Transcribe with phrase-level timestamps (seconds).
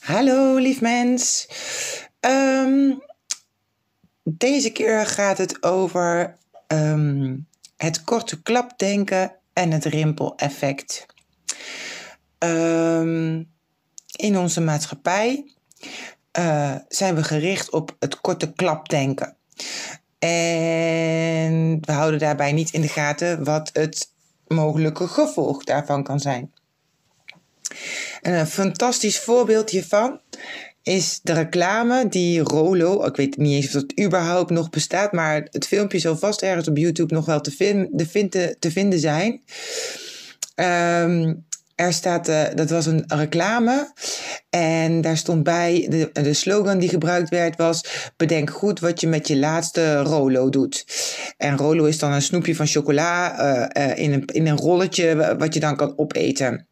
[0.00, 1.48] Hallo lief mens.
[2.20, 2.94] Ehm,
[4.22, 7.36] deze keer gaat het over ehm,
[7.76, 11.06] het korte klapdenken en het rimpeleffect.
[12.38, 13.50] Um,
[14.16, 15.52] in onze maatschappij
[16.38, 19.36] uh, zijn we gericht op het korte klapdenken.
[20.18, 24.12] En we houden daarbij niet in de gaten wat het
[24.46, 26.52] mogelijke gevolg daarvan kan zijn.
[28.20, 30.20] En een fantastisch voorbeeld hiervan
[30.82, 35.48] is de reclame die Rolo, ik weet niet eens of dat überhaupt nog bestaat, maar
[35.50, 39.42] het filmpje zal vast ergens op YouTube nog wel te, vinden, te vinden zijn.
[40.54, 43.92] Um, er staat, uh, dat was een reclame
[44.50, 47.84] en daar stond bij, de, de slogan die gebruikt werd was,
[48.16, 50.86] bedenk goed wat je met je laatste Rolo doet.
[51.36, 55.36] En Rolo is dan een snoepje van chocola uh, uh, in, een, in een rolletje
[55.38, 56.68] wat je dan kan opeten.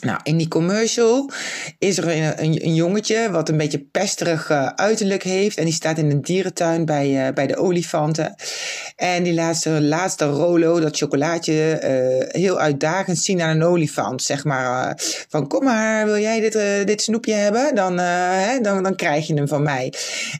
[0.00, 1.30] Nou, in die commercial
[1.78, 5.56] is er een, een, jongetje wat een beetje pesterig uh, uiterlijk heeft.
[5.56, 8.34] En die staat in een dierentuin bij, uh, bij de olifanten.
[8.96, 11.80] En die laatste, laatste Rolo, dat chocolaatje,
[12.32, 14.22] uh, heel uitdagend zien aan een olifant.
[14.22, 14.94] Zeg maar
[15.28, 17.74] van kom maar, wil jij dit, dit snoepje hebben?
[17.74, 19.92] Dan, hè, dan, dan krijg je hem van mij.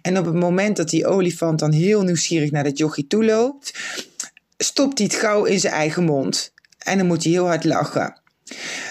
[0.03, 3.79] En op het moment dat die olifant dan heel nieuwsgierig naar dat jochie toe loopt,
[4.59, 6.53] stopt hij het gauw in zijn eigen mond.
[6.79, 8.21] En dan moet hij heel hard lachen.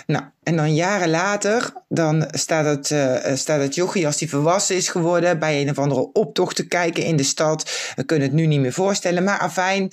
[0.07, 4.75] Nou, en dan jaren later, dan staat het, uh, staat het jochie als hij volwassen
[4.75, 7.91] is geworden bij een of andere optocht te kijken in de stad.
[7.95, 9.91] We kunnen het nu niet meer voorstellen, maar afijn,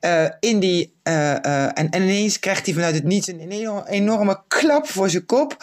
[0.00, 5.10] uh, in die, en, en ineens krijgt hij vanuit het niets een enorme klap voor
[5.10, 5.56] zijn kop.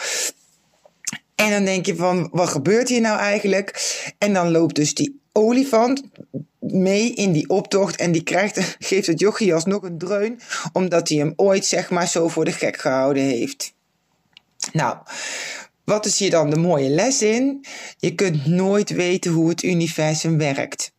[1.34, 3.94] En dan denk je van, wat gebeurt hier nou eigenlijk?
[4.18, 6.02] En dan loopt dus die olifant
[6.72, 10.40] mee in die optocht en die krijgt, geeft het jochie alsnog een dreun,
[10.72, 13.74] omdat hij hem ooit zeg maar zo voor de gek gehouden heeft.
[14.72, 14.96] Nou,
[15.84, 17.64] wat is hier dan de mooie les in?
[17.96, 20.92] Je kunt nooit weten hoe het universum werkt.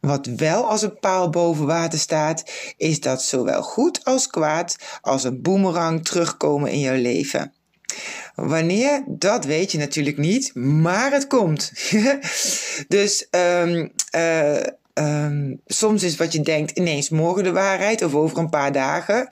[0.00, 5.24] Wat wel als een paal boven water staat, is dat zowel goed als kwaad als
[5.24, 7.52] een boemerang terugkomen in jouw leven.
[8.34, 11.72] Wanneer, dat weet je natuurlijk niet, maar het komt.
[12.88, 13.92] dus um,
[14.98, 19.28] Um, soms is wat je denkt ineens morgen de waarheid of over een paar dagen.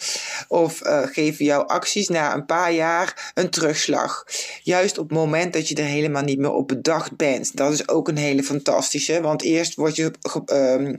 [0.48, 4.24] Of uh, geven jouw acties na een paar jaar een terugslag.
[4.62, 7.56] Juist op het moment dat je er helemaal niet meer op bedacht bent.
[7.56, 9.20] Dat is ook een hele fantastische.
[9.20, 10.10] Want eerst word je,
[10.52, 10.96] um,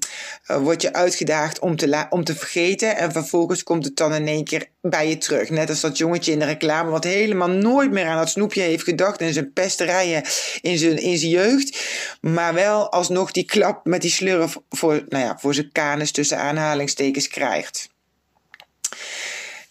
[0.64, 2.98] word je uitgedaagd om te, om te vergeten.
[2.98, 5.50] En vervolgens komt het dan in één keer bij je terug.
[5.50, 8.84] Net als dat jongetje in de reclame wat helemaal nooit meer aan dat snoepje heeft
[8.84, 9.22] gedacht.
[9.22, 10.24] En zijn pesterijen
[10.62, 11.86] in zijn, in zijn jeugd.
[12.22, 16.38] Maar wel alsnog die klap met die slurf voor, nou ja, voor zijn kanus tussen
[16.38, 17.90] aanhalingstekens krijgt.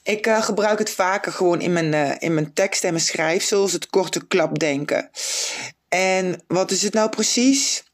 [0.03, 3.73] Ik uh, gebruik het vaker gewoon in mijn, uh, in mijn tekst en mijn schrijfsels,
[3.73, 5.11] het korte klapdenken.
[5.89, 7.85] En wat is het nou precies?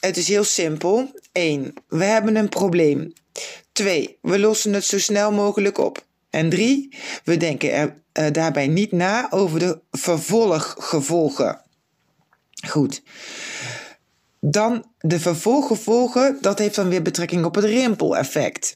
[0.00, 1.20] Het is heel simpel.
[1.32, 1.74] 1.
[1.88, 3.12] We hebben een probleem.
[3.72, 4.18] 2.
[4.22, 6.04] We lossen het zo snel mogelijk op.
[6.30, 6.96] En 3.
[7.24, 11.60] We denken er uh, daarbij niet na over de vervolggevolgen.
[12.68, 13.02] Goed.
[14.40, 18.74] Dan de vervolggevolgen, dat heeft dan weer betrekking op het rimpeleffect.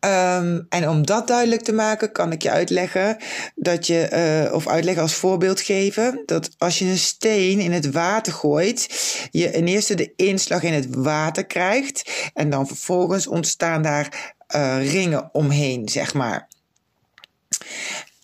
[0.00, 3.16] Um, en om dat duidelijk te maken, kan ik je uitleggen
[3.54, 7.90] dat je, uh, of uitleggen als voorbeeld geven, dat als je een steen in het
[7.90, 8.88] water gooit,
[9.30, 14.92] je in eerste de inslag in het water krijgt en dan vervolgens ontstaan daar uh,
[14.92, 16.48] ringen omheen, zeg maar.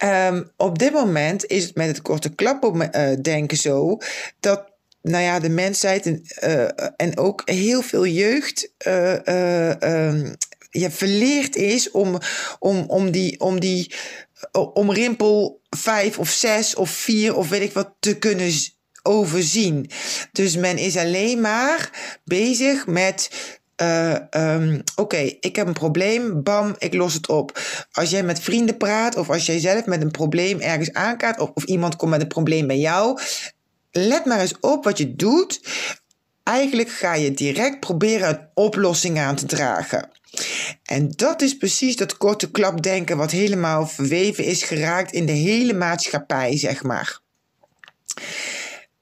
[0.05, 3.99] Um, op dit moment is het met het korte klappendenken uh, zo
[4.41, 4.72] dat
[5.03, 9.15] nou ja, de mensheid en, uh, en ook heel veel jeugd uh,
[10.73, 12.19] uh, verleerd is om,
[12.59, 13.95] om, om die, om die
[14.51, 18.53] om rimpel 5 of 6 of 4 of weet ik wat te kunnen
[19.03, 19.91] overzien.
[20.33, 21.91] Dus men is alleen maar
[22.25, 23.31] bezig met
[24.31, 27.61] um, Oké, ik heb een probleem, bam, ik los het op.
[27.93, 31.51] Als jij met vrienden praat of als jij zelf met een probleem ergens aankaart of,
[31.55, 33.21] of iemand komt met een probleem bij jou,
[33.93, 35.61] let maar eens op wat je doet.
[36.43, 40.11] Eigenlijk ga je direct proberen een oplossing aan te dragen.
[40.83, 45.73] En dat is precies dat korte klapdenken wat helemaal verweven is geraakt in de hele
[45.73, 47.21] maatschappij, zeg maar.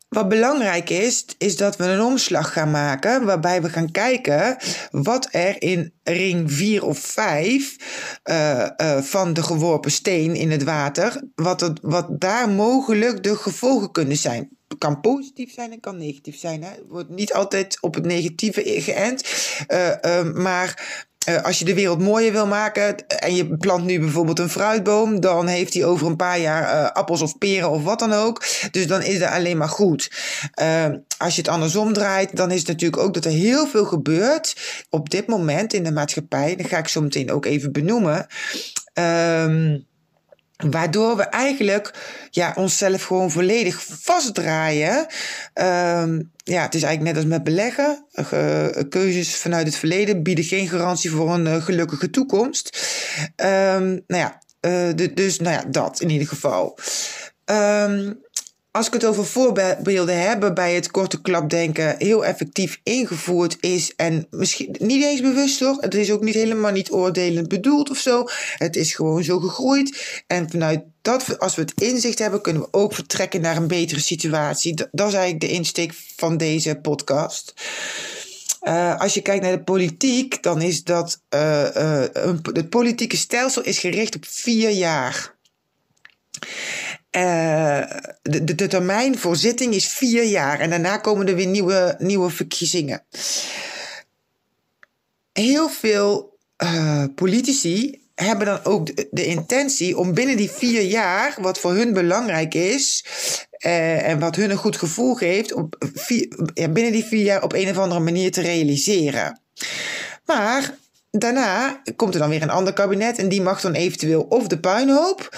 [0.09, 4.57] Wat belangrijk is, is dat we een omslag gaan maken waarbij we gaan kijken
[4.91, 7.77] wat er in ring 4 of 5
[8.25, 13.37] uh, uh, van de geworpen steen in het water, wat, het, wat daar mogelijk de
[13.37, 16.63] gevolgen kunnen zijn kan positief zijn en kan negatief zijn.
[16.63, 16.69] Hè.
[16.69, 19.25] Het wordt niet altijd op het negatieve geënt.
[19.69, 24.01] Uh, uh, maar uh, als je de wereld mooier wil maken en je plant nu
[24.01, 27.83] bijvoorbeeld een fruitboom, dan heeft hij over een paar jaar uh, appels of peren of
[27.83, 28.45] wat dan ook.
[28.71, 30.11] Dus dan is dat alleen maar goed.
[30.63, 30.87] Uh,
[31.19, 34.57] als je het andersom draait, dan is het natuurlijk ook dat er heel veel gebeurt
[34.91, 36.57] op dit moment in de maatschappij.
[36.57, 38.27] Dat ga ik zo meteen ook even benoemen.
[38.95, 39.89] Um,
[40.71, 41.95] Waardoor we eigenlijk
[42.31, 45.07] ja, onszelf gewoon volledig vastdraaien.
[45.55, 48.07] Um, ja, het is eigenlijk net als met beleggen.
[48.89, 52.79] Keuzes vanuit het verleden bieden geen garantie voor een uh, gelukkige toekomst.
[53.37, 56.79] Um, nou ja, uh, dus nou ja, dat in ieder geval.
[57.45, 58.21] Um,
[58.71, 64.27] als ik het over voorbeelden heb waarbij het korte klapdenken heel effectief ingevoerd is en
[64.31, 68.25] misschien niet eens bewust hoor, het is ook niet helemaal niet oordelend bedoeld of zo.
[68.57, 72.69] Het is gewoon zo gegroeid en vanuit dat, als we het inzicht hebben, kunnen we
[72.71, 74.75] ook vertrekken naar een betere situatie.
[74.75, 77.55] Dat, is eigenlijk de insteek van deze podcast.
[78.63, 82.05] Uh, als je kijkt naar de politiek, dan is dat uh, uh,
[82.53, 85.39] het politieke stelsel is gericht op vier jaar.
[87.17, 87.83] Uh,
[88.23, 91.95] de, de, de, termijn voor zitting is vier jaar en daarna komen er weer nieuwe,
[91.99, 93.03] nieuwe verkiezingen.
[95.33, 101.59] Heel veel uh, politici hebben dan ook de, intentie om binnen die vier jaar, wat
[101.59, 103.05] voor hun belangrijk is
[103.67, 105.55] uh, en wat hun een goed gevoel geeft,
[106.55, 109.41] ja, binnen die vier jaar op een of andere manier te realiseren.
[110.27, 110.79] Maar
[111.11, 114.61] daarna komt er dan weer een ander kabinet en die mag dan eventueel of de
[114.61, 115.29] puinhoop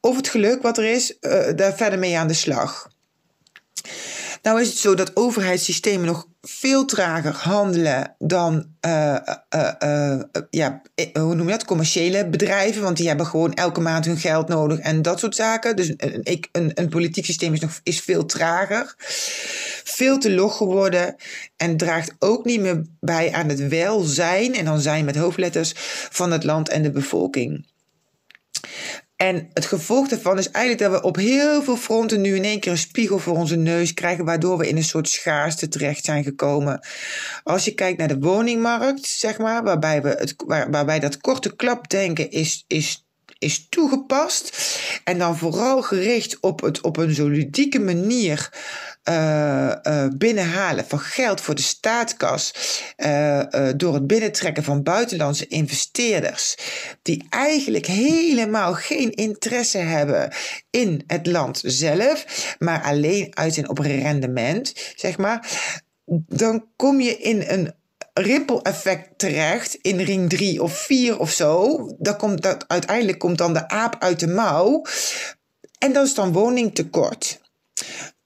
[0.00, 2.88] of het geluk wat er is, uh, daar verder mee aan de slag.
[4.42, 9.16] Nou is het zo dat overheidssystemen nog veel trager handelen dan uh,
[9.54, 10.20] uh, uh,
[10.50, 10.82] ja,
[11.12, 11.64] hoe noem je dat?
[11.64, 12.82] commerciële bedrijven.
[12.82, 15.76] Want die hebben gewoon elke maand hun geld nodig en dat soort zaken.
[15.76, 18.94] Dus een, een, een politiek systeem is, nog, is veel trager.
[19.84, 21.16] Veel te log geworden
[21.56, 25.72] en draagt ook niet meer bij aan het welzijn, en dan zijn met hoofdletters,
[26.10, 27.66] van het land en de bevolking.
[29.20, 32.60] En het gevolg daarvan is eigenlijk dat we op heel veel fronten nu in één
[32.60, 36.24] keer een spiegel voor onze neus krijgen, waardoor we in een soort schaarste terecht zijn
[36.24, 36.80] gekomen.
[37.42, 41.56] Als je kijkt naar de woningmarkt, zeg maar, waarbij, we het, waar, waarbij dat korte
[41.56, 43.04] klapdenken is, is
[43.40, 44.58] is toegepast.
[45.04, 47.28] En dan vooral gericht op het op een zo
[47.80, 48.50] manier
[49.08, 52.54] uh, uh, binnenhalen van geld voor de staatskas.
[52.96, 53.42] Uh,
[53.76, 56.56] door het binnentrekken van buitenlandse investeerders.
[57.02, 60.32] Die eigenlijk helemaal geen interesse hebben
[60.70, 62.24] in het land zelf.
[62.58, 65.48] Maar alleen uit zijn op rendement, zeg maar.
[66.26, 67.74] Dan kom je in een
[68.14, 71.86] ripple effect terecht in ring 3 of 4 of zo.
[71.98, 74.84] Dan komt dat, uiteindelijk komt dan de aap uit de mouw.
[75.78, 77.40] En dat is dan woningtekort.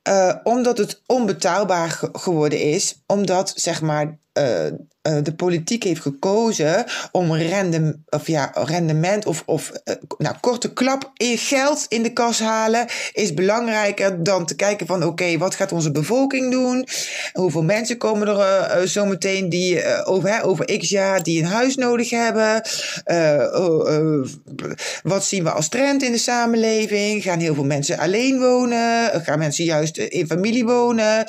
[0.08, 6.84] Uh, omdat het onbetaalbaar geworden is, omdat zeg maar uh, uh, de politiek heeft gekozen
[7.12, 12.12] om rendem, of ja, rendement of, of uh, nou, korte klap in geld in de
[12.12, 16.86] kas halen is belangrijker dan te kijken van oké, wat gaat onze bevolking doen?
[17.32, 22.10] Hoeveel mensen komen er uh, zometeen die over, over x jaar die een huis nodig
[22.10, 22.62] hebben?
[23.54, 24.24] Oh,
[25.02, 27.22] wat zien we als trend in de samenleving?
[27.22, 29.22] Gaan heel veel mensen alleen wonen?
[29.22, 31.26] Gaan mensen juist in familie wonen?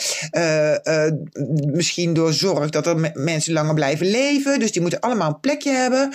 [1.71, 4.59] misschien door zorg dat er mensen lang blijven leven.
[4.59, 6.13] Dus die moeten allemaal een plekje hebben.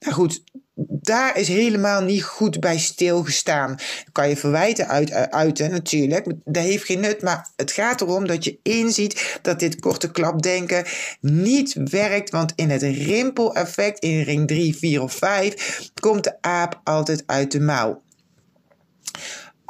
[0.00, 0.42] Nou goed,
[0.88, 3.76] daar is helemaal niet goed bij stilgestaan.
[4.12, 6.26] Kan je verwijten uit, uiten natuurlijk.
[6.44, 7.22] Dat heeft geen nut.
[7.22, 10.84] Maar het gaat erom dat je inziet dat dit korte klapdenken
[11.20, 12.30] niet werkt.
[12.30, 17.52] Want in het rimpeleffect in ring 3, 4 of 5 komt de aap altijd uit
[17.52, 18.02] de mouw.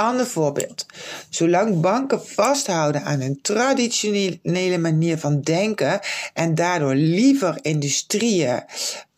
[0.03, 0.87] Ander voorbeeld.
[1.31, 6.01] Zolang banken vasthouden aan hun traditionele manier van denken
[6.35, 8.65] en daardoor liever industrieën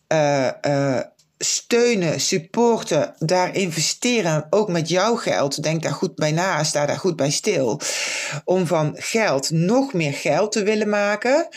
[0.08, 1.00] uh, uh,
[1.38, 5.62] steunen, supporten, daar investeren, ook met jouw geld.
[5.62, 7.80] Denk daar goed bij na, sta daar goed bij stil.
[8.44, 11.48] Om van geld nog meer geld te willen maken.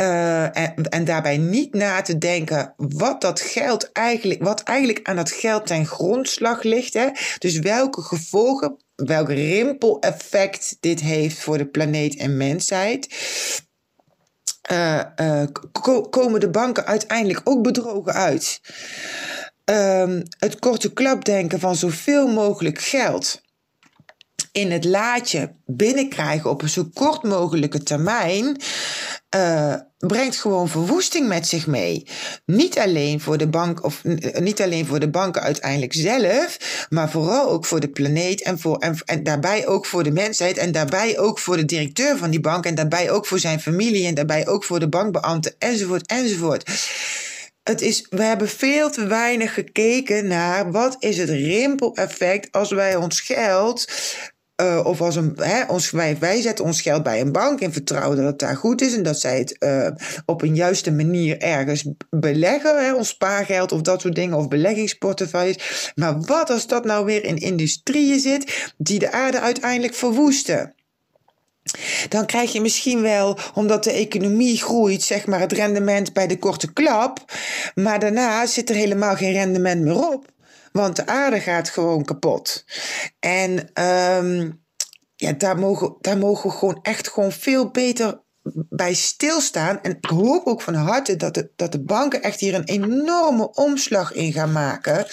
[0.00, 5.16] Uh, en, en, daarbij niet na te denken wat dat geld eigenlijk, wat eigenlijk aan
[5.16, 6.94] dat geld ten grondslag ligt.
[6.94, 7.08] Hè?
[7.38, 13.08] Dus welke gevolgen, welk rimpeleffect dit heeft voor de planeet en mensheid.
[14.72, 15.42] Uh, uh,
[16.10, 18.60] komen de banken uiteindelijk ook bedrogen uit.
[19.64, 23.40] Ehm, het korte klapdenken van zoveel mogelijk geld
[24.56, 28.56] in het laadje binnenkrijgen op een zo kort mogelijke termijn.
[29.36, 32.06] Uh, brengt gewoon verwoesting met zich mee.
[32.46, 34.04] Niet alleen voor de bank of
[34.38, 36.58] niet alleen voor de banken uiteindelijk zelf,
[36.88, 40.56] maar vooral ook voor de planeet en, voor, en, en daarbij ook voor de mensheid
[40.56, 44.06] en daarbij ook voor de directeur van die bank en daarbij ook voor zijn familie
[44.06, 46.70] en daarbij ook voor de bankbeambten enzovoort enzovoort.
[47.62, 52.96] het is, we hebben veel te weinig gekeken naar wat is het rimpeleffect als wij
[52.96, 53.84] ons geld
[54.62, 57.72] uh, of als een, hè, ons, wij, wij zetten ons geld bij een bank in
[57.72, 59.88] vertrouwen dat het daar goed is en dat zij het uh,
[60.26, 65.92] op een juiste manier ergens beleggen, hè, ons spaargeld of dat soort dingen, of beleggingsportefeuilles.
[65.94, 70.74] Maar wat als dat nou weer in industrieën zit die de aarde uiteindelijk verwoesten?
[72.08, 76.38] Dan krijg je misschien wel, omdat de economie groeit, zeg maar het rendement bij de
[76.38, 77.32] korte klap.
[77.74, 80.34] Maar daarna zit er helemaal geen rendement meer op.
[80.76, 82.64] Want de aarde gaat gewoon kapot.
[83.18, 84.64] En um,
[85.14, 88.20] ja, daar mogen, daar mogen we gewoon echt gewoon veel beter
[88.68, 89.82] bij stilstaan.
[89.82, 93.50] En ik hoop ook van harte dat de, dat de banken echt hier een enorme
[93.50, 95.06] omslag in gaan maken.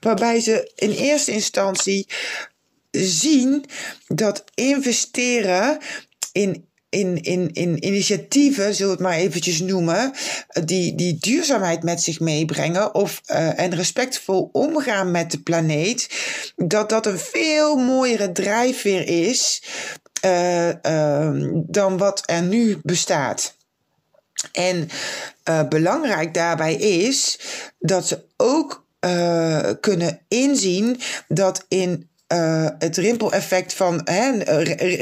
[0.00, 2.08] Waarbij ze in eerste instantie
[2.90, 3.64] zien
[4.06, 5.78] dat investeren
[6.32, 10.12] in in, in, in initiatieven, zullen we het maar eventjes noemen,
[10.64, 16.08] die, die duurzaamheid met zich meebrengen of, uh, en respectvol omgaan met de planeet,
[16.56, 19.62] dat dat een veel mooiere drijfveer is
[20.24, 23.54] uh, uh, dan wat er nu bestaat.
[24.52, 24.88] En
[25.68, 27.38] belangrijk daarbij is
[27.78, 28.84] dat ze ook
[29.80, 34.30] kunnen inzien dat in uh, het rimpeleffect van hè,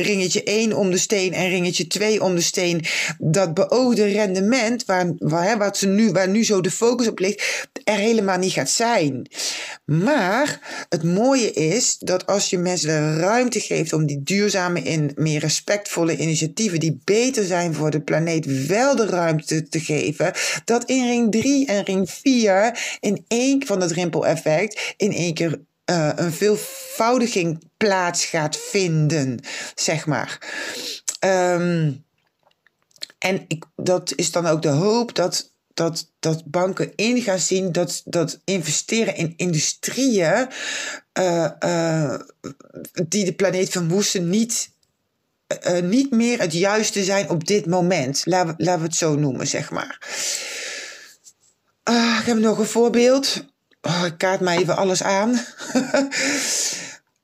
[0.02, 2.84] ringetje 1 om de steen en ringetje 2 om de steen,
[3.18, 7.68] dat beoogde rendement, waar, waar, wat ze nu, waar nu zo de focus op ligt,
[7.84, 9.26] er helemaal niet gaat zijn.
[9.84, 15.12] Maar het mooie is dat als je mensen de ruimte geeft om die duurzame en
[15.14, 20.32] meer respectvolle initiatieven, die beter zijn voor de planeet, wel de ruimte te geven,
[20.64, 25.58] dat in ring 3 en ring 4 in één van het rimpeleffect in één keer
[25.90, 29.40] uh, een veelvoudiging plaats gaat vinden,
[29.74, 30.38] zeg maar.
[31.20, 32.04] Um,
[33.18, 37.72] en ik, dat is dan ook de hoop dat, dat, dat banken in gaan zien
[37.72, 40.48] dat, dat investeren in industrieën
[41.18, 42.14] uh, uh,
[43.08, 44.70] die de planeet verwoesten niet,
[45.82, 48.22] niet meer het juiste zijn op dit moment.
[48.24, 49.98] Laten we, laten we het zo noemen, zeg maar.
[51.82, 53.44] Ah, ik heb nog een voorbeeld.
[53.86, 55.40] Oh, ik kaart mij even alles aan.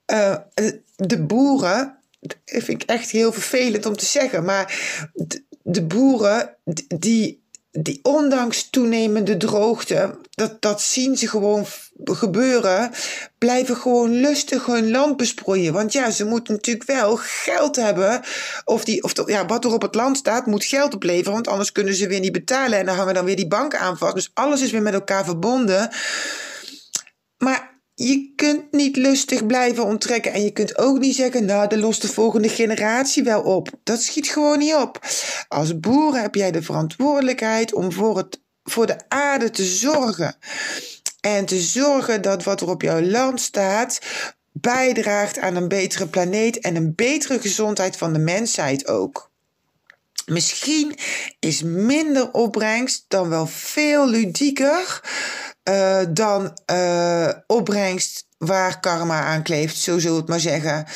[0.06, 0.36] uh,
[0.96, 4.80] de boeren, dat vind ik echt heel vervelend om te zeggen, maar
[5.14, 6.56] de, de boeren
[6.88, 7.40] die
[7.72, 11.66] die ondanks toenemende droogte, dat, dat zien ze gewoon
[12.04, 12.90] gebeuren,
[13.38, 15.72] blijven gewoon lustig hun land besproeien.
[15.72, 18.20] Want ja, ze moeten natuurlijk wel geld hebben.
[18.64, 21.32] Of, die, of ja, wat er op het land staat, moet geld opleveren.
[21.32, 22.78] Want anders kunnen ze weer niet betalen.
[22.78, 24.14] En dan hangen dan weer die banken aan vast.
[24.14, 25.90] Dus alles is weer met elkaar verbonden.
[27.44, 30.32] Maar je kunt niet lustig blijven onttrekken.
[30.32, 33.68] En je kunt ook niet zeggen, nou, dan lost de volgende generatie wel op.
[33.82, 35.00] Dat schiet gewoon niet op.
[35.48, 40.36] Als boer heb jij de verantwoordelijkheid om voor, het, voor de aarde te zorgen.
[41.20, 44.00] En te zorgen dat wat er op jouw land staat
[44.52, 49.29] bijdraagt aan een betere planeet en een betere gezondheid van de mensheid ook.
[50.30, 50.94] Misschien
[51.38, 55.00] is minder opbrengst dan wel veel ludieker
[55.64, 60.86] uh, dan uh, opbrengst waar karma aan kleeft, zo zullen we het maar zeggen.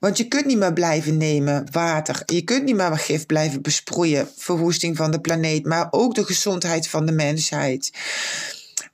[0.00, 2.22] Want je kunt niet meer blijven nemen water.
[2.26, 4.28] Je kunt niet meer gif blijven besproeien.
[4.36, 7.90] Verwoesting van de planeet, maar ook de gezondheid van de mensheid.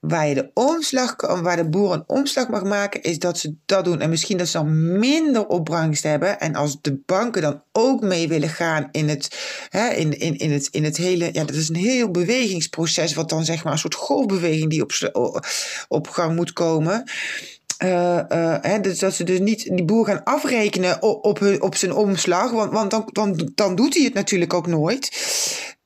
[0.09, 3.85] Waar je de omslag, waar de boer een omslag mag maken, is dat ze dat
[3.85, 4.01] doen.
[4.01, 6.41] En misschien dat ze dan minder opbrengst hebben.
[6.41, 10.53] En als de banken dan ook mee willen gaan in het, hè, in, in, in
[10.53, 11.29] het, in het hele.
[11.33, 14.93] Ja, dat is een heel bewegingsproces, wat dan zeg maar een soort golfbeweging die op,
[15.89, 17.05] op gang moet komen.
[17.85, 21.77] Uh, uh, hè, dus dat ze dus niet die boer gaan afrekenen op, op, op
[21.77, 25.11] zijn omslag, want, want dan, dan, dan doet hij het natuurlijk ook nooit.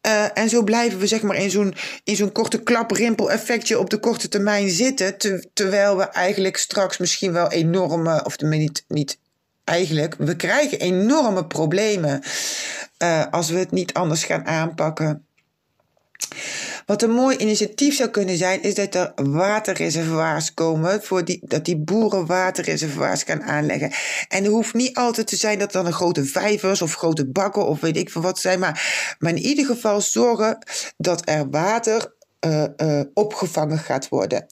[0.07, 1.75] Uh, en zo blijven we zeg maar in zo'n,
[2.05, 5.19] in zo'n korte klap rimpel effectje op de korte termijn zitten.
[5.19, 9.19] Te, terwijl we eigenlijk straks misschien wel enorme, of niet, niet
[9.65, 12.23] eigenlijk, we krijgen enorme problemen
[12.99, 15.27] uh, als we het niet anders gaan aanpakken.
[16.89, 21.65] Wat een mooi initiatief zou kunnen zijn, is dat er waterreservoirs komen, voor die, dat
[21.65, 23.93] die boeren waterreservoirs gaan aanleggen.
[24.29, 27.67] En het hoeft niet altijd te zijn dat dan een grote vijvers of grote bakken
[27.67, 30.59] of weet ik veel wat zijn, maar, maar in ieder geval zorgen
[30.97, 32.15] dat er water
[32.47, 34.47] uh, uh, opgevangen gaat worden.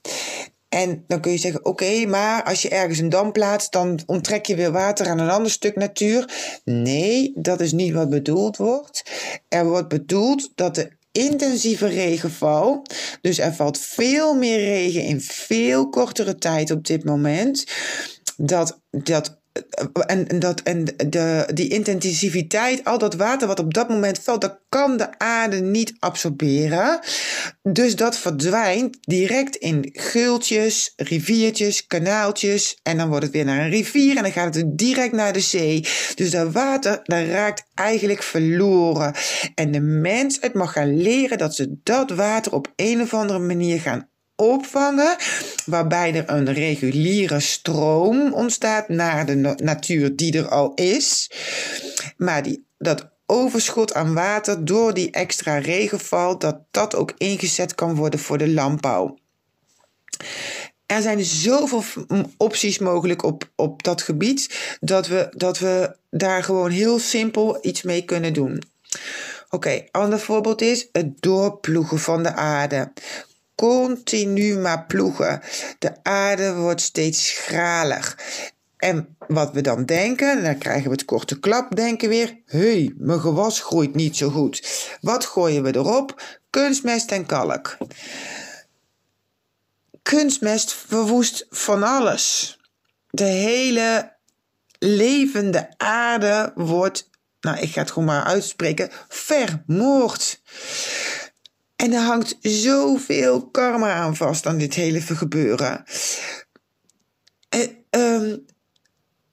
[0.69, 4.47] En dan kun je zeggen: oké, maar als je ergens een dam plaatst, dan onttrek
[4.47, 6.31] je weer water aan een ander stuk natuur.
[6.65, 9.03] Nee, dat is niet wat bedoeld wordt.
[9.49, 12.83] Er wordt bedoeld dat de intensieve regenval.
[13.21, 17.65] Dus er valt veel meer regen in veel kortere tijd op dit moment.
[18.37, 19.39] Dat, dat
[20.07, 24.59] en, dat, en de, die intensiviteit, al dat water wat op dat moment valt, dat
[24.69, 27.01] kan de aarde niet absorberen.
[27.63, 32.79] Dus dat verdwijnt direct in geultjes, riviertjes, kanaaltjes.
[32.83, 35.41] En dan wordt het weer naar een rivier en dan gaat het direct naar de
[35.41, 35.87] zee.
[36.15, 39.15] Dus dat water, dat raakt eigenlijk verloren.
[39.55, 43.39] En de mens het mag gaan leren dat ze dat water op een of andere
[43.39, 45.17] manier gaan opvangen,
[45.65, 51.31] waarbij er een reguliere stroom ontstaat naar de natuur die er al is.
[52.17, 57.95] Maar die, dat overschot aan water door die extra regenval, dat dat ook ingezet kan
[57.95, 59.19] worden voor de landbouw.
[60.87, 61.85] Er zijn zoveel
[62.37, 67.83] opties mogelijk op, op dat gebied dat we, dat we daar gewoon heel simpel iets
[67.83, 68.63] mee kunnen doen.
[69.51, 72.93] Oké, ander voorbeeld is het doorploegen van de aarde
[73.57, 75.41] continu maar ploegen.
[75.79, 78.15] De aarde wordt steeds schraler.
[78.77, 82.39] En wat we dan denken, dan krijgen we het korte klap denken weer.
[82.47, 84.87] Hé, hey, mijn gewas groeit niet zo goed.
[85.01, 86.23] Wat gooien we erop?
[86.51, 87.77] Kunstmest en kalk.
[90.03, 92.59] Kunstmest verwoest van alles.
[93.11, 94.17] De hele
[94.79, 97.11] levende aarde wordt,
[97.41, 100.41] nou ik ga het gewoon maar uitspreken, vermoord.
[101.77, 105.85] En er hangt zoveel karma aan vast aan dit hele gebeuren.
[107.97, 108.35] Uh,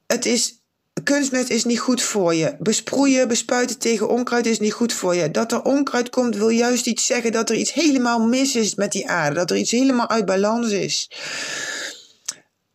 [0.08, 0.62] het is,
[1.04, 2.56] kunstmest is niet goed voor je.
[2.60, 5.32] Besproeien, bespuiten tegen onkruid is niet goed voor je.
[5.32, 8.92] Dat er onkruid komt wil juist iets zeggen dat er iets helemaal mis is met
[8.92, 9.36] die aarde.
[9.36, 11.12] Dat er iets helemaal uit balans is.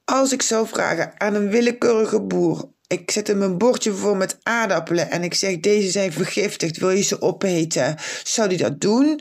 [0.04, 4.38] Als ik zou vragen aan een willekeurige boer ik zet hem een bordje voor met
[4.42, 7.96] aardappelen en ik zeg deze zijn vergiftigd, wil je ze opeten?
[8.22, 9.20] Zou die dat doen?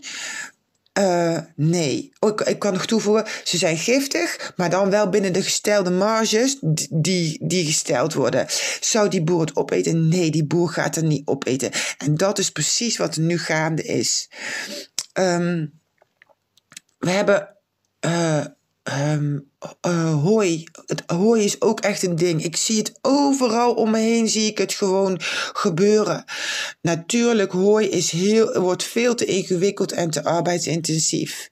[0.99, 2.11] Uh, nee.
[2.19, 5.89] Oh, ik, ik, kan nog toevoegen, ze zijn giftig, maar dan wel binnen de gestelde
[5.89, 6.57] marges
[6.89, 8.45] die, die gesteld worden.
[8.79, 10.07] Zou die boer het opeten?
[10.07, 11.71] Nee, die boer gaat het niet opeten.
[11.97, 14.29] En dat is precies wat er nu gaande is.
[15.13, 15.79] Um,
[16.97, 17.55] we hebben
[18.05, 18.45] uh,
[18.91, 19.51] um,
[20.21, 20.63] hooi.
[20.85, 22.43] Het hooi is ook echt een ding.
[22.43, 25.17] Ik zie het overal om me heen, zie ik het gewoon
[25.53, 26.23] gebeuren.
[26.81, 31.49] Natuurlijk, hooi is heel, wordt veel te ingewikkeld en te arbeidsintensief.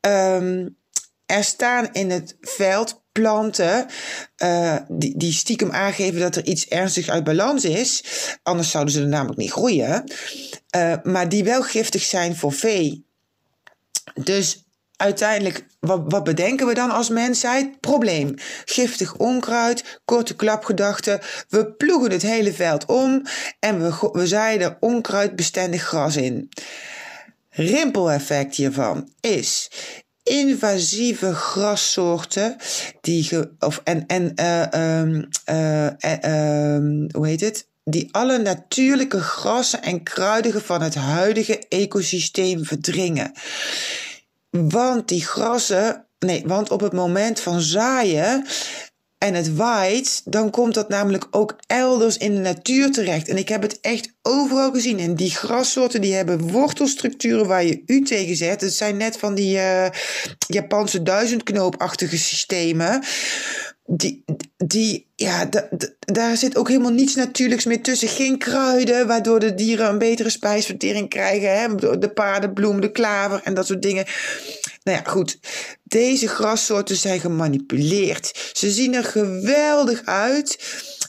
[0.00, 0.76] Um,
[1.26, 3.86] er staan in het veld planten
[4.42, 8.04] uh, die, die stiekem aangeven dat er iets ernstig uit balans is.
[8.42, 10.12] Anders zouden ze er namelijk niet groeien.
[10.76, 13.06] Uh, maar die wel giftig zijn voor vee.
[14.14, 14.63] Dus
[14.96, 17.80] uiteindelijk, wat, wat bedenken we dan als mensheid?
[17.80, 18.34] Probleem.
[18.64, 21.20] Giftig onkruid, korte klapgedachten.
[21.48, 23.22] We ploegen het hele veld om
[23.60, 26.48] en we, we zaaien onkruidbestendig gras in.
[27.50, 29.70] Rimpeleffect hiervan is
[30.24, 32.56] invasieve grassoorten
[33.00, 33.28] die
[33.58, 35.86] of en en uh,
[37.12, 37.68] hoe heet het?
[37.84, 43.32] Die alle natuurlijke grassen en kruidigen van het huidige ecosysteem verdringen.
[44.60, 48.46] Want die grassen, nee, want op het moment van zaaien
[49.18, 53.28] en het waait, dan komt dat namelijk ook elders in de natuur terecht.
[53.28, 54.98] En ik heb het echt overal gezien.
[54.98, 58.60] En die grassoorten die hebben wortelstructuren waar je u tegen zet.
[58.60, 59.86] Het zijn net van die uh,
[60.46, 63.04] Japanse duizendknoopachtige systemen.
[63.86, 64.24] Die,
[64.56, 65.48] die, ja,
[65.98, 68.08] daar zit ook helemaal niets natuurlijks meer tussen.
[68.08, 71.58] Geen kruiden, waardoor de dieren een betere spijsvertering krijgen.
[71.58, 71.98] Hè?
[71.98, 74.04] De paardenbloem, de klaver en dat soort dingen.
[74.82, 75.38] Nou ja, goed.
[75.82, 78.50] Deze grassoorten zijn gemanipuleerd.
[78.52, 80.58] Ze zien er geweldig uit,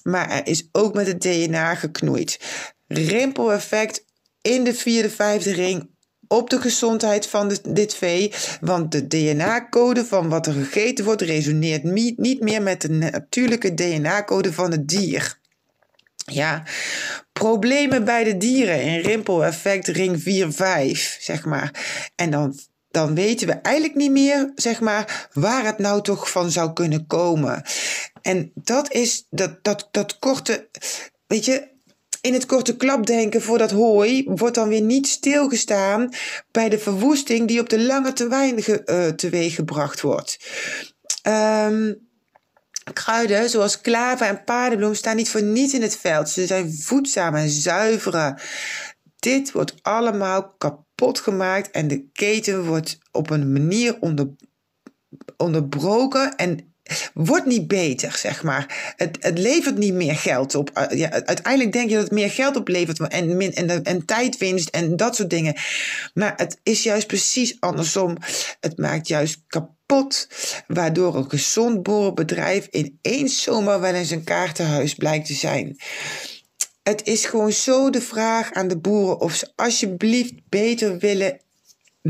[0.03, 2.39] maar er is ook met het DNA geknoeid.
[2.87, 4.05] Rimpeleffect
[4.41, 5.94] in de vierde, vijfde ring
[6.27, 11.83] op de gezondheid van dit vee, want de DNA-code van wat er gegeten wordt resoneert
[12.17, 15.37] niet meer met de natuurlijke DNA-code van het dier.
[16.31, 16.63] Ja,
[17.33, 20.23] problemen bij de dieren in rimpeleffect ring 4-5,
[21.19, 21.71] zeg maar.
[22.15, 22.59] En dan,
[22.89, 27.07] dan weten we eigenlijk niet meer, zeg maar, waar het nou toch van zou kunnen
[27.07, 27.63] komen.
[28.21, 30.69] En dat is dat, dat, dat korte,
[31.27, 31.73] weet je,
[32.25, 36.09] in het korte klapdenken voor dat hooi wordt dan weer niet stilgestaan
[36.51, 40.37] bij de verwoesting die op de lange termijn ge, uh, teweeggebracht wordt.
[41.27, 42.07] Um,
[42.93, 46.29] kruiden zoals klaver en paardenbloem staan niet voor niets in het veld.
[46.29, 48.39] Ze zijn voedzaam en zuiveren.
[49.19, 54.27] Dit wordt allemaal kapot gemaakt en de keten wordt op een manier onder,
[55.37, 56.74] onderbroken en
[57.13, 58.93] wordt niet beter, zeg maar.
[58.95, 60.71] Het, het levert niet meer geld op.
[60.77, 64.05] Uh, ja, uiteindelijk denk je dat het meer geld oplevert en, min, en, en
[64.71, 65.55] en dat soort dingen.
[66.13, 68.17] Maar het is juist precies andersom.
[68.59, 70.27] Het maakt juist kapot pot,
[70.67, 75.77] waardoor een gezond boerenbedrijf ineens zomaar wel eens een kaartenhuis blijkt te zijn.
[76.83, 81.39] Het is gewoon zo de vraag aan de boeren of ze alsjeblieft beter willen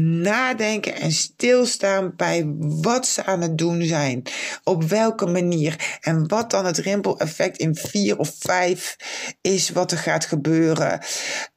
[0.01, 4.23] nadenken en stilstaan bij wat ze aan het doen zijn.
[4.63, 5.97] Op welke manier.
[6.01, 8.95] En wat dan het rimpeleffect in vier of vijf
[9.41, 10.99] is wat er gaat gebeuren.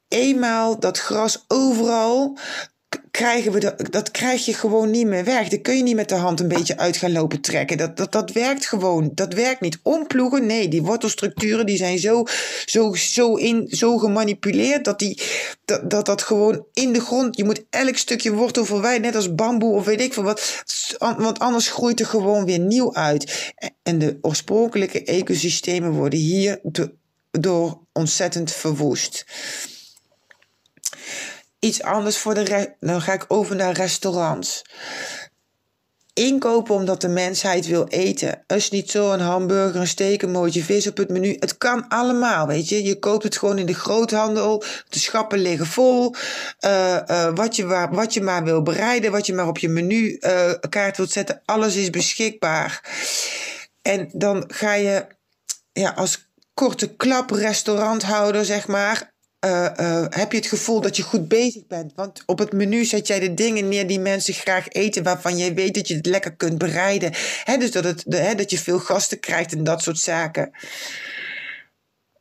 [0.08, 2.38] Eenmaal dat gras overal
[3.18, 5.48] krijgen we dat, dat krijg je gewoon niet meer weg.
[5.48, 7.78] Dan kun je niet met de hand een beetje uit gaan lopen trekken.
[7.78, 9.10] Dat, dat, dat werkt gewoon.
[9.14, 9.78] Dat werkt niet.
[9.82, 10.68] Omploegen, nee.
[10.68, 12.24] Die wortelstructuren die zijn zo,
[12.64, 15.22] zo, zo, in, zo gemanipuleerd dat, die,
[15.64, 17.36] dat, dat dat gewoon in de grond.
[17.36, 20.62] Je moet elk stukje wortel verwijderen, net als bamboe of weet ik veel wat.
[20.98, 23.52] Want anders groeit er gewoon weer nieuw uit.
[23.82, 26.60] En de oorspronkelijke ecosystemen worden hier
[27.30, 29.24] door ontzettend verwoest
[31.58, 32.74] iets anders voor de.
[32.80, 34.64] Dan ga ik over naar restaurants.
[36.12, 38.44] Inkopen omdat de mensheid wil eten.
[38.70, 41.36] Niet zo een hamburger, een steak, een mooie vis op het menu.
[41.38, 42.82] Het kan allemaal, weet je.
[42.82, 44.64] Je koopt het gewoon in de groothandel.
[44.88, 46.14] De schappen liggen vol.
[46.60, 50.90] Uh, uh, wat, je wat je maar wil bereiden, wat je maar op je menukaart
[50.90, 51.42] uh, wilt zetten.
[51.44, 52.82] Alles is beschikbaar.
[53.82, 55.06] En dan ga je
[55.72, 59.12] ja, als korte klap restauranthouder, zeg maar
[59.44, 61.92] uh, uh, heb je het gevoel dat je goed bezig bent.
[61.94, 65.54] Want op het menu zet jij de dingen neer die mensen graag eten, waarvan jij
[65.54, 67.12] weet dat je het lekker kunt bereiden.
[67.44, 70.50] He, dus dat, het, de, dat je veel gasten krijgt en dat soort zaken.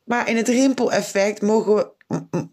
[0.04, 1.92] Maar in het rimpeleffect mogen we,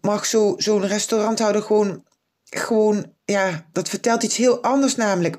[0.01, 2.03] mag zo'n zo restauranthouder gewoon,
[2.43, 5.37] gewoon, ja, dat vertelt iets heel anders namelijk.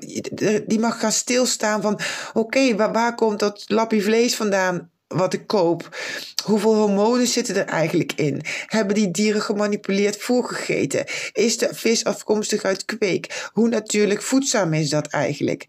[0.69, 1.99] Die mag gaan stilstaan van,
[2.33, 4.91] oké, waar, waar komt dat lappie vlees vandaan?
[5.07, 5.97] Wat ik koop.
[6.43, 8.41] Hoeveel hormonen zitten er eigenlijk in?
[8.65, 11.05] Hebben die dieren gemanipuleerd voer gegeten?
[11.33, 13.49] Is de vis afkomstig uit kweek?
[13.53, 15.65] Hoe natuurlijk voedzaam is dat eigenlijk?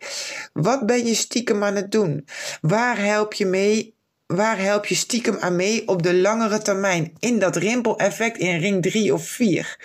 [0.52, 2.26] Wat ben je stiekem aan het doen?
[2.60, 3.96] Waar help je mee?
[4.26, 7.12] Waar help je stiekem aan mee op de langere termijn?
[7.18, 9.76] In dat rimpeleffect in ring 3 of 4.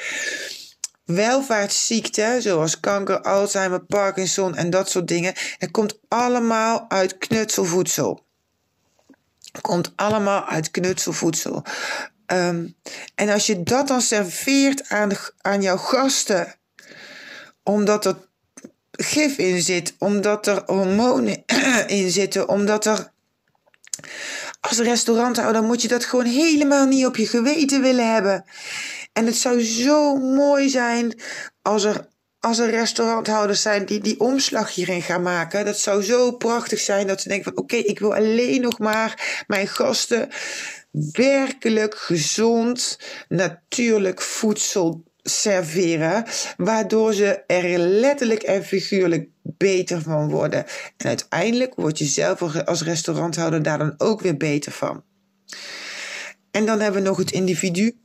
[1.06, 8.26] Welvaartsziekten, zoals kanker, Alzheimer, Parkinson en dat soort dingen, het komt allemaal uit knutselvoedsel.
[9.62, 11.64] Komt allemaal uit knutselvoedsel.
[12.28, 12.76] Um,
[13.16, 15.12] en als je dat dan serveert aan,
[15.42, 16.56] aan jouw gasten,
[17.64, 18.16] omdat er
[18.92, 21.44] gif in zit, omdat er hormonen
[21.88, 23.12] in zitten, omdat er.
[24.60, 28.46] Als restauranthouder moet je dat gewoon helemaal niet op je geweten willen hebben.
[29.14, 31.20] En het zou zo mooi zijn
[31.62, 32.08] als er
[32.46, 35.66] als er restauranthouders zijn die die omslag hierin gaan maken.
[35.66, 39.44] Dat zou zo prachtig zijn dat ze denken van oké, ik wil alleen nog maar
[39.48, 40.30] mijn gasten
[41.12, 46.26] werkelijk gezond, natuurlijk voedsel serveren,
[46.58, 50.66] waardoor ze er letterlijk en figuurlijk beter van worden.
[50.98, 55.04] En uiteindelijk word je zelf als restauranthouder daar dan ook weer beter van.
[56.52, 57.98] En dan hebben we nog het individu.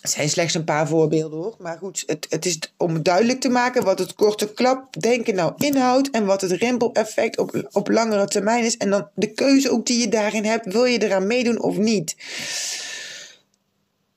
[0.00, 1.54] Het zijn slechts een paar voorbeelden hoor.
[1.58, 6.10] Maar goed, het, het is om duidelijk te maken wat het korte klapdenken nou inhoudt.
[6.10, 8.76] En wat het rimpeleffect op, op langere termijn is.
[8.76, 10.72] En dan de keuze ook die je daarin hebt.
[10.72, 12.16] Wil je eraan meedoen of niet?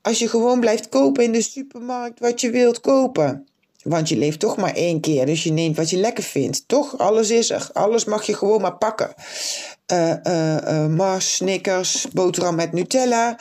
[0.02, 3.46] Als je gewoon blijft kopen in de supermarkt wat je wilt kopen.
[3.82, 5.26] Want je leeft toch maar één keer.
[5.26, 6.68] Dus je neemt wat je lekker vindt.
[6.68, 6.98] Toch?
[6.98, 7.70] Alles is er.
[7.72, 9.14] Alles mag je gewoon maar pakken.
[9.92, 13.38] Uh, Mars, Snickers, boterham met Nutella.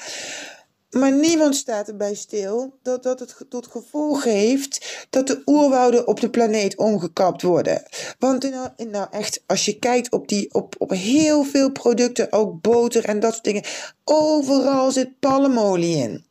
[0.92, 6.20] Maar niemand staat erbij stil dat dat het tot gevolg heeft dat de oerwouden op
[6.20, 7.84] de planeet omgekapt worden.
[8.20, 12.62] Want nou, nou echt, als je kijkt op, die, op, op heel veel producten, ook
[12.62, 13.64] boter en dat soort dingen,
[14.04, 16.26] overal zit palmolie in.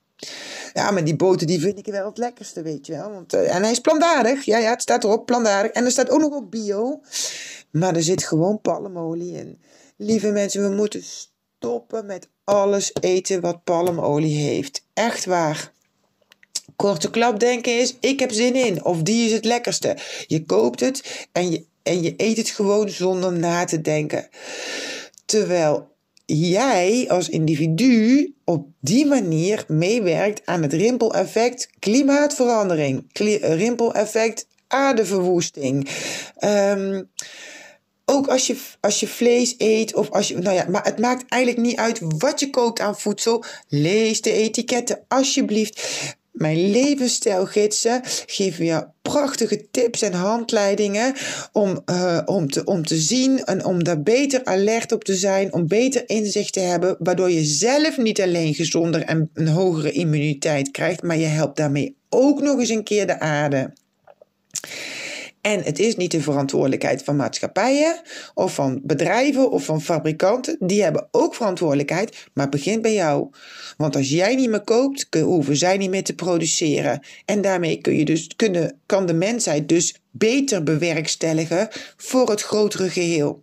[0.73, 3.11] Ja, maar die boter die vind ik wel het lekkerste, weet je wel.
[3.11, 4.45] Want, uh, en hij is plantaardig.
[4.45, 5.73] Ja, ja, het staat erop, plantaardig.
[5.73, 7.01] En er staat ook nog op bio.
[7.71, 9.61] Maar er zit gewoon palmolie in.
[9.97, 14.85] Lieve mensen, we moeten stoppen met alles eten wat palmolie heeft.
[14.95, 15.73] Echt waar.
[16.77, 18.85] Korte klap denken is, ik heb zin in.
[18.85, 19.97] Of die is het lekkerste.
[20.27, 24.29] Je koopt het en je, en je eet het gewoon zonder na te denken.
[25.25, 25.89] Terwijl
[26.25, 33.05] jij als individu op die manier meewerkt aan het rimpeleffect klimaatverandering.
[33.41, 35.89] rimpeleffect aardeverwoesting.
[36.45, 37.11] Um,
[38.11, 40.39] ook als je, als je vlees eet of als je.
[40.39, 43.45] Nou ja, maar het maakt eigenlijk niet uit wat je koopt aan voedsel.
[43.69, 45.83] Lees de etiketten alsjeblieft.
[46.31, 51.15] Mijn levensstijlgidsen geven je prachtige tips en handleidingen
[51.53, 55.53] om, uh, om, te, om te zien en om daar beter alert op te zijn,
[55.53, 60.71] om beter inzicht te hebben, waardoor je zelf niet alleen gezonder en een hogere immuniteit
[60.71, 63.73] krijgt, maar je helpt daarmee ook nog eens een keer de aarde.
[65.41, 68.01] En het is niet de verantwoordelijkheid van maatschappijen
[68.35, 70.57] of van bedrijven of van fabrikanten.
[70.59, 73.29] Die hebben ook verantwoordelijkheid, maar het begint bij jou.
[73.77, 77.03] Want als jij niet meer koopt, hoeven zij niet meer te produceren.
[77.25, 82.91] En daarmee kun je dus, kunnen, kan de mensheid dus beter bewerkstelligen voor het grotere
[82.91, 83.43] geheel.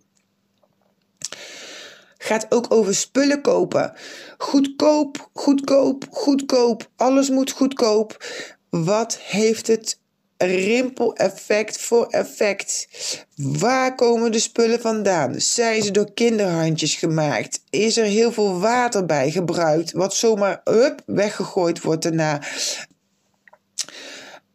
[2.18, 3.92] Gaat ook over spullen kopen.
[4.38, 6.90] Goedkoop, goedkoop, goedkoop.
[6.96, 8.24] Alles moet goedkoop.
[8.70, 10.00] Wat heeft het
[10.38, 12.88] rimpeleffect voor effect?
[13.36, 15.40] Waar komen de spullen vandaan?
[15.40, 17.62] Zijn ze door kinderhandjes gemaakt?
[17.70, 22.42] Is er heel veel water bij gebruikt, wat zomaar up, weggegooid wordt daarna?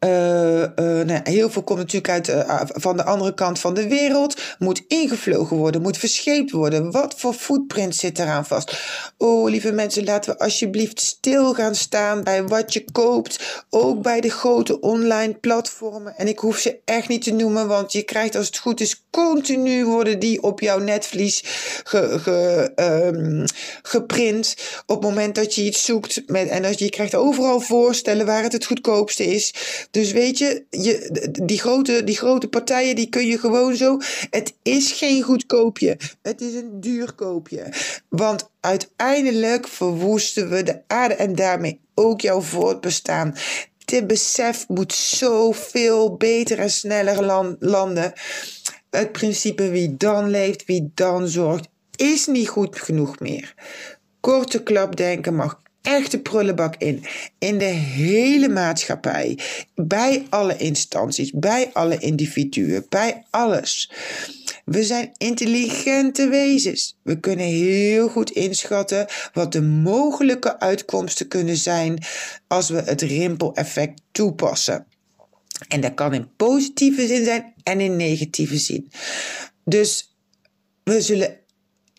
[0.03, 0.09] Uh,
[1.05, 4.41] nou, heel veel komt natuurlijk uit uh, van de andere kant van de wereld.
[4.59, 6.91] Moet ingevlogen worden, moet verscheept worden.
[6.91, 8.77] Wat voor footprint zit eraan vast?
[9.17, 13.65] Oh, lieve mensen, laten we alsjeblieft stil gaan staan bij wat je koopt.
[13.69, 16.17] Ook bij de grote online platformen.
[16.17, 19.03] En ik hoef ze echt niet te noemen, want je krijgt als het goed is
[19.09, 21.43] continu worden die op jouw netvlies
[21.83, 23.45] ge, um,
[23.81, 24.55] geprint.
[24.85, 26.23] Op het moment dat je iets zoekt.
[26.25, 29.53] Met, en als je krijgt overal voorstellen waar het het goedkoopste is.
[29.93, 31.09] Dus weet je, je
[31.43, 33.97] die, grote, die grote partijen die kun je gewoon zo.
[34.29, 35.97] Het is geen goedkoopje.
[36.21, 37.73] Het is een duurkoopje.
[38.09, 43.35] Want uiteindelijk verwoesten we de aarde en daarmee ook jouw voortbestaan.
[43.85, 48.13] Dit besef moet zoveel beter en sneller landen.
[48.89, 53.53] Het principe wie dan leeft, wie dan zorgt, is niet goed genoeg meer.
[54.19, 57.03] Korte klap denken mag echte prullenbak in.
[57.39, 59.39] In de hele maatschappij.
[59.75, 63.91] Bij alle instanties, bij alle individuen, bij alles.
[64.65, 66.97] We zijn intelligente wezens.
[67.01, 72.03] We kunnen heel goed inschatten wat de mogelijke uitkomsten kunnen zijn
[72.47, 74.85] als we het rimpeleffect toepassen.
[75.67, 78.91] En dat kan in positieve zin zijn en in negatieve zin.
[79.65, 80.15] Dus
[80.83, 81.37] we zullen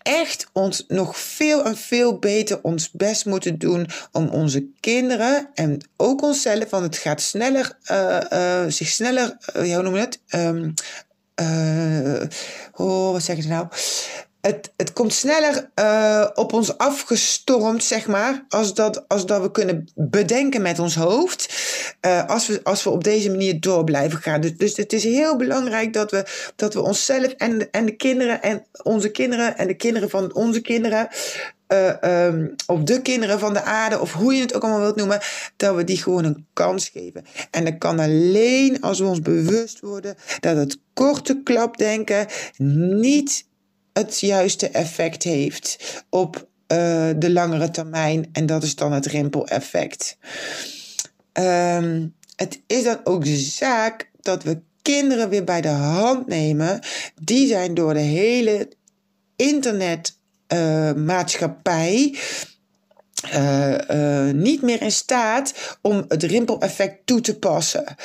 [0.05, 5.81] echt ons nog veel en veel beter ons best moeten doen om onze kinderen en
[5.97, 10.19] ook onszelf, want het gaat sneller, uh, uh, zich sneller, uh, hoe noem je het?
[10.29, 10.73] Um,
[12.73, 13.67] oh, wat zeg je nou?
[14.45, 19.51] Het, het komt sneller uh, op ons afgestormd, zeg maar, als dat, als dat we
[19.51, 21.53] kunnen bedenken met ons hoofd,
[22.05, 24.41] uh, als, we, als we op deze manier door blijven gaan.
[24.41, 28.41] Dus, dus het is heel belangrijk dat we, dat we onszelf en en de kinderen
[28.41, 31.07] en onze kinderen en de kinderen van onze kinderen,
[31.67, 34.95] uh, um, of de kinderen van de aarde, of hoe je het ook allemaal wilt
[34.95, 35.19] noemen,
[35.55, 37.25] dat we die gewoon een kans geven.
[37.51, 42.27] En dat kan alleen als we ons bewust worden dat het korte klapdenken
[42.57, 43.45] niet
[43.97, 46.45] het juiste effect heeft op uh,
[47.15, 48.29] de langere termijn.
[48.31, 50.17] En dat is dan het rimpeleffect.
[51.33, 56.79] Um, het is dan ook zaak dat we kinderen weer bij de hand nemen.
[57.21, 58.69] Die zijn door de hele
[59.35, 62.17] internetmaatschappij.
[63.33, 67.95] Uh, uh, niet meer in staat om het rimpeleffect toe te passen.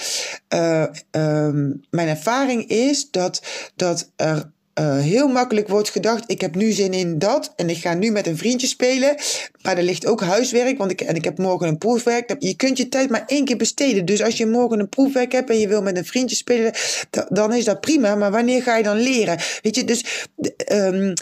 [0.48, 3.42] Um, mijn ervaring is dat,
[3.76, 7.76] dat er uh, heel makkelijk wordt gedacht: ik heb nu zin in dat en ik
[7.76, 9.16] ga nu met een vriendje spelen.
[9.62, 12.36] Maar er ligt ook huiswerk, want ik, en ik heb morgen een proefwerk.
[12.38, 14.04] Je kunt je tijd maar één keer besteden.
[14.04, 16.72] Dus als je morgen een proefwerk hebt en je wil met een vriendje spelen,
[17.28, 18.14] dan is dat prima.
[18.14, 19.38] Maar wanneer ga je dan leren?
[19.62, 20.28] Weet je, dus
[20.72, 21.12] um,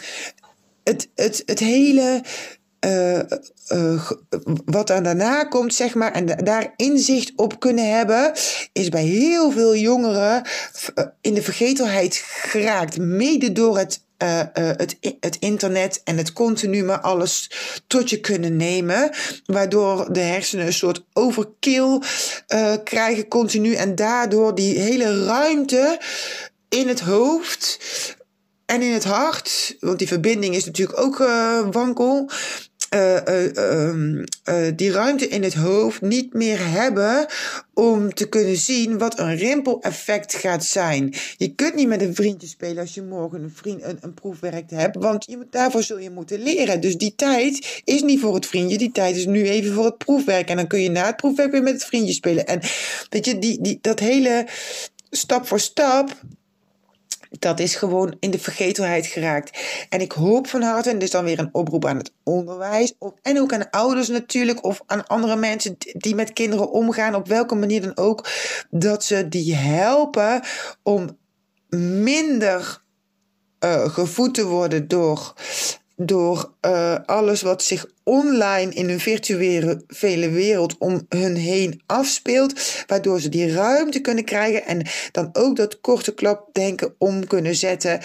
[0.83, 2.21] het, het, het hele
[2.85, 3.19] uh,
[3.69, 4.09] uh,
[4.65, 8.33] wat er daarna komt, zeg maar, en daar inzicht op kunnen hebben,
[8.73, 10.41] is bij heel veel jongeren
[11.21, 12.97] in de vergetelheid geraakt.
[12.97, 14.01] Mede door het,
[14.53, 17.51] het, het internet en het continu maar alles
[17.87, 19.09] tot je kunnen nemen.
[19.45, 22.01] Waardoor de hersenen een soort overkill
[22.83, 23.73] krijgen continu.
[23.73, 25.99] En daardoor die hele ruimte
[26.69, 27.79] in het hoofd
[28.65, 31.17] en in het hart, want die verbinding is natuurlijk ook
[31.71, 32.29] wankel,
[34.75, 37.25] die ruimte in het hoofd niet meer hebben
[37.73, 41.13] om te kunnen zien wat een rimpeleffect gaat zijn.
[41.37, 44.69] Je kunt niet met een vriendje spelen als je morgen een, vriend, een, een proefwerk
[44.69, 46.81] hebt, want je, daarvoor zul je moeten leren.
[46.81, 49.97] Dus die tijd is niet voor het vriendje, die tijd is nu even voor het
[49.97, 50.49] proefwerk.
[50.49, 52.47] En dan kun je na het proefwerk weer met het vriendje spelen.
[52.47, 52.59] En
[53.09, 54.47] weet je, die, die, dat hele
[55.09, 56.17] stap voor stap
[57.29, 59.59] dat is gewoon in de vergetelheid geraakt.
[59.89, 62.93] En ik hoop van harte, en dus dan weer een oproep aan het onderwijs.
[63.21, 67.55] en ook aan ouders natuurlijk, of aan andere mensen die met kinderen omgaan, op welke
[67.55, 68.27] manier dan ook.
[68.69, 70.41] Dat ze die helpen
[70.83, 71.17] om
[72.03, 72.81] minder
[73.59, 75.33] uh, gevoed te worden door
[76.01, 83.19] door uh, alles wat zich online in een virtuele wereld om hun heen afspeelt, waardoor
[83.19, 87.99] ze die ruimte kunnen krijgen en dan ook dat korte klapdenken om kunnen zetten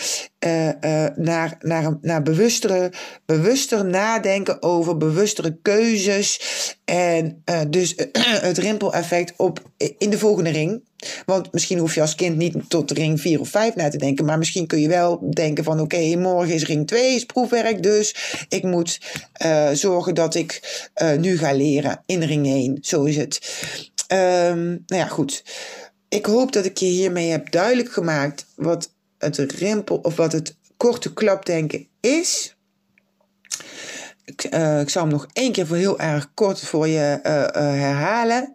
[0.47, 0.69] uh,
[1.17, 2.93] naar, naar, naar bewustere,
[3.27, 6.41] bewuster nadenken over bewustere keuzes
[6.85, 7.95] en dus
[8.49, 9.61] het rimpeleffect op
[9.99, 10.83] in de volgende ring.
[11.27, 14.25] Want misschien hoef je als kind niet tot ring 4 of 5 na te denken.
[14.25, 17.83] Maar misschien kun je wel denken van oké, morgen is ring 2, is proefwerk.
[17.83, 18.15] Dus
[18.49, 19.01] ik moet
[19.45, 22.79] uh, zorgen dat ik uh, nu ga leren in ring 1.
[22.81, 23.39] Zo is het.
[24.13, 25.45] Um, nou ja, goed.
[26.09, 30.57] Ik hoop dat ik je hiermee heb duidelijk gemaakt wat het rimpel of wat het
[30.77, 32.57] korte klapdenken is.
[34.25, 37.19] Ik, uh, ik zal hem nog één keer voor heel erg kort voor je
[37.53, 38.55] herhalen.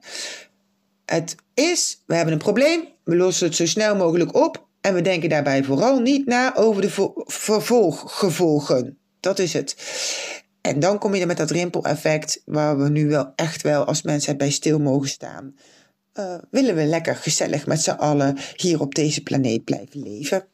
[1.09, 5.01] Het is, we hebben een probleem, we lossen het zo snel mogelijk op en we
[5.01, 8.97] denken daarbij vooral niet na over de vervolggevolgen.
[9.19, 9.75] Dat is het.
[10.61, 14.01] En dan kom je er met dat rimpeleffect, waar we nu wel echt wel als
[14.01, 15.55] mensheid bij stil mogen staan.
[16.13, 20.45] Uh, willen we lekker gezellig met z'n allen hier op deze planeet blijven leven?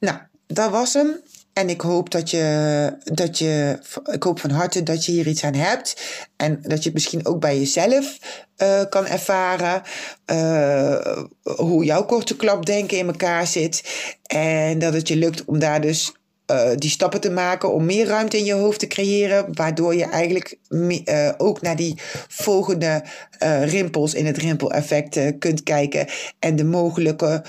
[0.00, 1.20] Nou, dat was hem.
[1.52, 3.78] En ik hoop dat je, dat je,
[4.12, 6.02] ik hoop van harte dat je hier iets aan hebt.
[6.36, 8.18] En dat je het misschien ook bij jezelf
[8.56, 9.82] uh, kan ervaren.
[10.26, 13.82] Uh, hoe jouw korte klapdenken in elkaar zit.
[14.26, 16.12] En dat het je lukt om daar dus
[16.52, 20.04] uh, die stappen te maken om meer ruimte in je hoofd te creëren, waardoor je
[20.04, 23.02] eigenlijk uh, ook naar die volgende
[23.42, 26.06] uh, rimpels in het rimpeleffect kunt kijken
[26.38, 27.44] en de mogelijke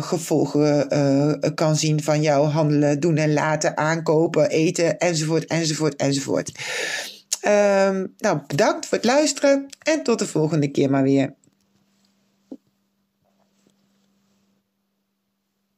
[0.00, 0.88] gevolgen
[1.54, 6.52] kan zien van jouw handelen, doen en laten, aankopen, eten, enzovoort, enzovoort, enzovoort.
[7.46, 11.34] Um, nou, bedankt voor het luisteren en tot de volgende keer maar weer.